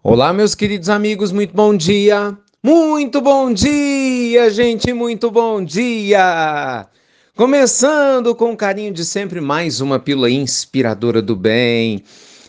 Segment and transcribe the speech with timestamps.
[0.00, 2.38] Olá, meus queridos amigos, muito bom dia!
[2.62, 6.86] Muito bom dia, gente, muito bom dia!
[7.34, 12.04] Começando com carinho de sempre, mais uma pílula inspiradora do bem.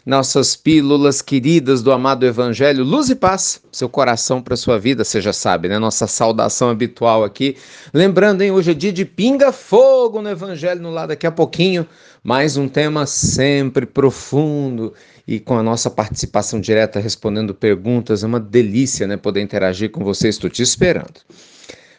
[0.10, 5.22] Nossas pílulas queridas do amado Evangelho, luz e paz, seu coração para sua vida, você
[5.22, 5.78] já sabe, né?
[5.78, 7.56] Nossa saudação habitual aqui.
[7.94, 11.86] Lembrando, hein, hoje é dia de pinga fogo no Evangelho no lado daqui a pouquinho.
[12.24, 14.96] Mais um tema sempre profundo
[15.28, 18.24] e com a nossa participação direta respondendo perguntas.
[18.24, 19.16] É uma delícia, né?
[19.16, 20.34] Poder interagir com vocês.
[20.34, 21.22] Estou te esperando.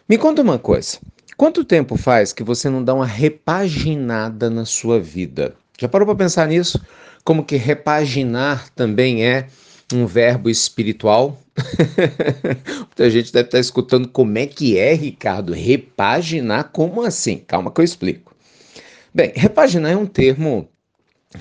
[0.09, 0.99] Me conta uma coisa.
[1.37, 5.55] Quanto tempo faz que você não dá uma repaginada na sua vida?
[5.81, 6.81] Já parou para pensar nisso?
[7.25, 9.47] Como que repaginar também é
[9.93, 11.39] um verbo espiritual?
[12.79, 15.53] Muita gente deve estar escutando como é que é, Ricardo.
[15.53, 16.71] Repaginar?
[16.73, 17.39] Como assim?
[17.39, 18.35] Calma que eu explico.
[19.13, 20.69] Bem, repaginar é um termo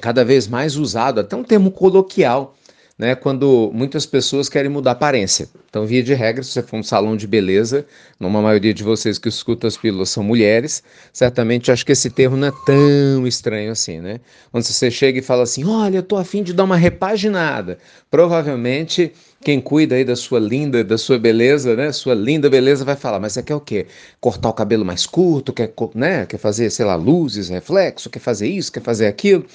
[0.01, 2.55] cada vez mais usado, até um termo coloquial,
[2.99, 5.47] né, quando muitas pessoas querem mudar aparência.
[5.69, 7.85] Então, via de regra, se você for um salão de beleza,
[8.19, 12.35] numa maioria de vocês que escutam as pílulas são mulheres, certamente acho que esse termo
[12.35, 14.19] não é tão estranho assim, né?
[14.51, 17.77] Quando você chega e fala assim, olha, eu tô afim de dar uma repaginada,
[18.11, 21.91] provavelmente quem cuida aí da sua linda, da sua beleza, né?
[21.93, 23.87] Sua linda beleza vai falar, mas você quer o quê?
[24.19, 26.25] Cortar o cabelo mais curto, quer, né?
[26.25, 29.45] quer fazer, sei lá, luzes, reflexo, quer fazer isso, quer fazer aquilo.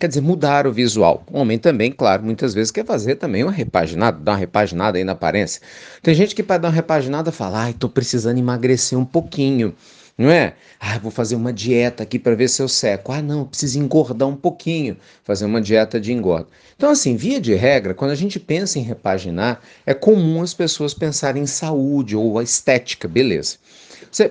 [0.00, 1.22] Quer dizer, mudar o visual.
[1.30, 5.04] O homem também, claro, muitas vezes quer fazer também uma repaginada, dar uma repaginada aí
[5.04, 5.60] na aparência.
[6.02, 9.74] Tem gente que para dar uma repaginada fala, ai, tô precisando emagrecer um pouquinho
[10.16, 10.54] não é?
[10.78, 13.10] Ah, vou fazer uma dieta aqui para ver se eu seco.
[13.10, 16.48] Ah, não, preciso engordar um pouquinho, fazer uma dieta de engorda.
[16.76, 20.94] Então, assim, via de regra, quando a gente pensa em repaginar, é comum as pessoas
[20.94, 23.56] pensarem em saúde ou a estética, beleza.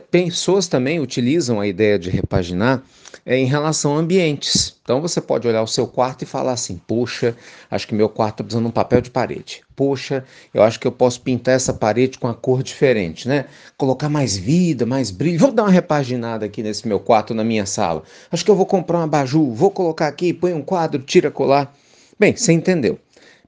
[0.10, 2.84] Pessoas também utilizam a ideia de repaginar
[3.26, 4.76] é, em relação a ambientes.
[4.84, 7.36] Então você pode olhar o seu quarto e falar assim: poxa,
[7.70, 9.62] acho que meu quarto está precisando de um papel de parede.
[9.76, 13.46] Poxa, eu acho que eu posso pintar essa parede com uma cor diferente, né?
[13.78, 15.40] Colocar mais vida, mais brilho.
[15.40, 18.04] Vou dar uma repaginada aqui nesse meu quarto, na minha sala.
[18.32, 21.74] Acho que eu vou comprar uma abajur, vou colocar aqui, põe um quadro, tira colar.
[22.20, 23.00] Bem, você entendeu.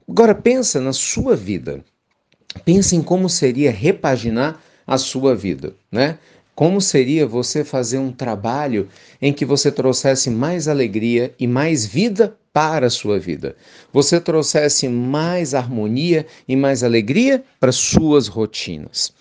[0.08, 1.84] Agora pensa na sua vida.
[2.64, 6.18] Pensa em como seria repaginar a sua vida, né?
[6.54, 8.88] Como seria você fazer um trabalho
[9.20, 13.54] em que você trouxesse mais alegria e mais vida para a sua vida?
[13.92, 19.12] Você trouxesse mais harmonia e mais alegria para suas rotinas.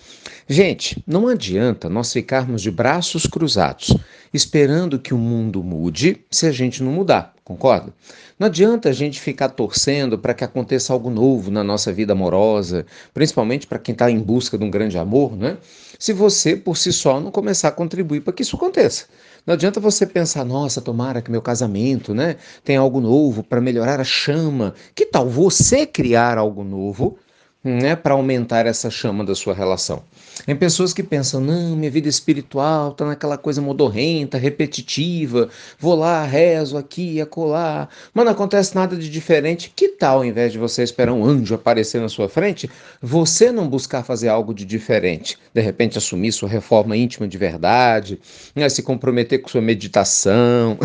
[0.48, 3.94] Gente, não adianta nós ficarmos de braços cruzados
[4.36, 7.94] esperando que o mundo mude se a gente não mudar, concorda?
[8.38, 12.86] Não adianta a gente ficar torcendo para que aconteça algo novo na nossa vida amorosa,
[13.14, 15.58] principalmente para quem está em busca de um grande amor, né?
[15.98, 19.06] Se você por si só não começar a contribuir para que isso aconteça.
[19.46, 24.00] Não adianta você pensar, nossa, tomara que meu casamento, né, tem algo novo para melhorar
[24.00, 24.74] a chama.
[24.94, 27.18] Que tal você criar algo novo
[27.66, 30.04] né, para aumentar essa chama da sua relação.
[30.46, 35.50] Tem pessoas que pensam, não, minha vida espiritual está naquela coisa modorrenta, repetitiva,
[35.80, 39.74] vou lá, rezo aqui, acolá, mas não acontece nada de diferente.
[39.76, 42.70] Que tal, ao invés de você esperar um anjo aparecer na sua frente,
[43.02, 45.36] você não buscar fazer algo de diferente?
[45.52, 48.20] De repente assumir sua reforma íntima de verdade,
[48.56, 50.78] né, se comprometer com sua meditação,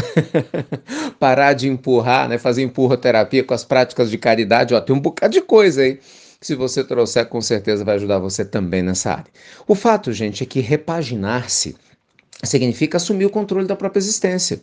[1.20, 5.34] parar de empurrar, né, fazer empurroterapia com as práticas de caridade, ó, tem um bocado
[5.34, 5.98] de coisa aí
[6.40, 9.30] que se você trouxer, com certeza vai ajudar você também nessa área.
[9.68, 11.76] O fato, gente, é que repaginar-se
[12.42, 14.60] significa assumir o controle da própria existência.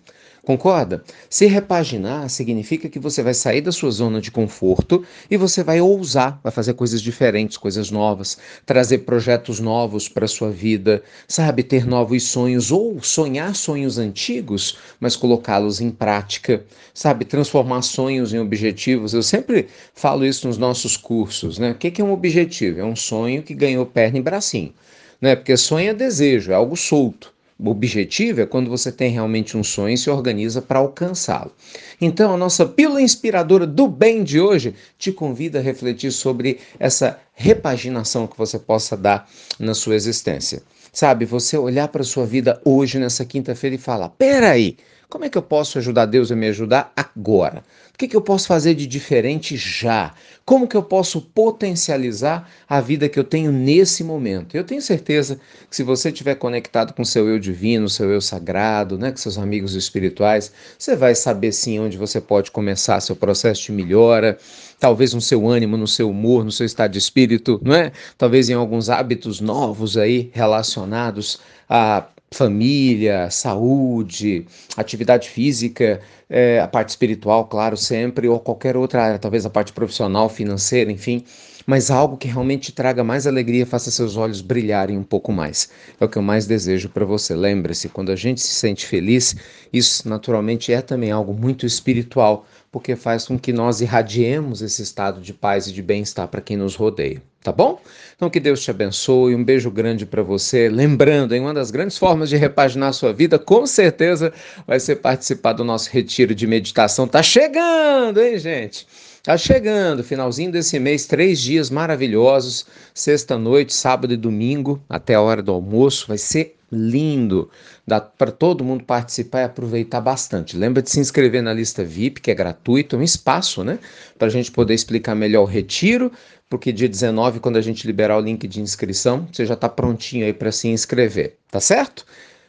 [0.48, 1.04] Concorda?
[1.30, 5.82] Se repaginar significa que você vai sair da sua zona de conforto e você vai
[5.82, 11.64] ousar, vai fazer coisas diferentes, coisas novas, trazer projetos novos para sua vida, sabe?
[11.64, 17.26] Ter novos sonhos ou sonhar sonhos antigos, mas colocá-los em prática, sabe?
[17.26, 19.14] Transformar sonhos em objetivos.
[19.14, 21.72] Eu sempre falo isso nos nossos cursos, né?
[21.72, 22.80] O que é um objetivo?
[22.80, 24.74] É um sonho que ganhou perna e bracinho,
[25.20, 25.36] né?
[25.36, 27.36] Porque sonho é desejo, é algo solto.
[27.60, 31.52] Objetivo é quando você tem realmente um sonho e se organiza para alcançá-lo.
[32.00, 37.20] Então, a nossa pílula inspiradora do bem de hoje te convida a refletir sobre essa
[37.34, 39.28] repaginação que você possa dar
[39.60, 40.62] na sua existência.
[40.94, 44.78] Sabe, você olhar para a sua vida hoje, nessa quinta-feira, e falar: peraí,
[45.10, 47.64] como é que eu posso ajudar Deus a me ajudar agora?
[47.94, 50.14] O que, que eu posso fazer de diferente já?
[50.46, 54.56] Como que eu posso potencializar a vida que eu tenho nesse momento?
[54.56, 55.40] Eu tenho certeza
[55.70, 59.38] que se você estiver conectado com seu eu divino, seu eu sagrado, né, com seus
[59.38, 64.38] amigos espirituais, você vai saber sim onde você pode começar seu processo de melhora,
[64.78, 67.94] talvez no seu ânimo, no seu humor, no seu estado de espírito, não é?
[68.18, 74.46] Talvez em alguns hábitos novos aí relacionados a família, saúde,
[74.76, 79.72] atividade física, é, a parte espiritual, claro, sempre, ou qualquer outra área, talvez a parte
[79.72, 81.24] profissional, financeira, enfim.
[81.66, 85.70] mas algo que realmente traga mais alegria, faça seus olhos brilharem um pouco mais.
[86.00, 87.36] É o que eu mais desejo para você.
[87.36, 89.36] Lembre-se, quando a gente se sente feliz,
[89.72, 95.22] isso naturalmente é também algo muito espiritual, porque faz com que nós irradiemos esse estado
[95.22, 97.80] de paz e de bem-estar para quem nos rodeia tá bom?
[98.14, 100.68] Então que Deus te abençoe, um beijo grande para você.
[100.68, 104.34] Lembrando, em uma das grandes formas de repaginar a sua vida, com certeza
[104.66, 107.08] vai ser participar do nosso retiro de meditação.
[107.08, 108.86] Tá chegando, hein, gente?
[109.28, 115.22] Tá chegando, finalzinho desse mês, três dias maravilhosos, sexta noite, sábado e domingo, até a
[115.22, 117.50] hora do almoço, vai ser lindo.
[117.86, 120.56] Dá para todo mundo participar e aproveitar bastante.
[120.56, 123.80] Lembra de se inscrever na lista VIP, que é gratuito, é um espaço, né?
[124.18, 126.10] Para a gente poder explicar melhor o retiro,
[126.50, 130.26] porque dia 19, quando a gente liberar o link de inscrição, você já está prontinho
[130.26, 132.06] aí para se inscrever, tá certo?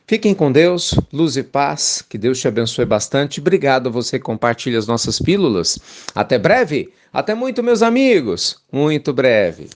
[0.08, 3.40] Fiquem com Deus, luz e paz, que Deus te abençoe bastante.
[3.40, 5.78] Obrigado a você que compartilha as nossas pílulas.
[6.14, 9.69] Até breve, até muito, meus amigos, muito breve.